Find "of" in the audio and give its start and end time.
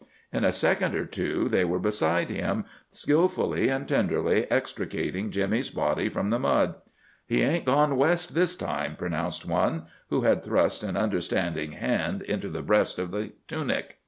12.97-13.11